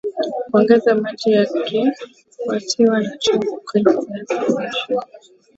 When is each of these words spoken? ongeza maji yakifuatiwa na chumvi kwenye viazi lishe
ongeza 0.55 0.95
maji 0.95 1.29
yakifuatiwa 1.31 2.99
na 3.01 3.17
chumvi 3.17 3.49
kwenye 3.65 3.93
viazi 4.05 4.53
lishe 4.61 4.95